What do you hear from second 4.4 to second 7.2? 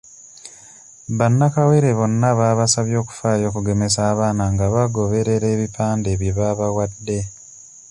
nga bagoberera ebipande bye babawadde.